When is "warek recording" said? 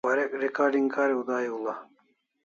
0.05-0.87